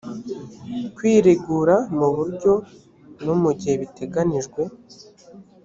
[0.95, 2.53] kwiregura mu buryo
[3.25, 4.61] no mu gihe biteganijwe